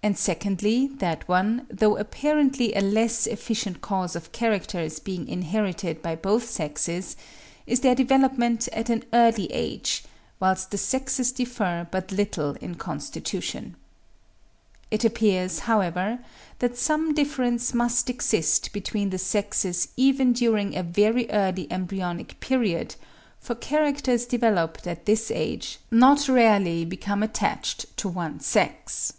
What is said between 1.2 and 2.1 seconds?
one, though